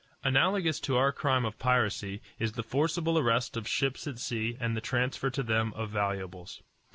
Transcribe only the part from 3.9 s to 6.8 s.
at sea and the transfer to them of valuables.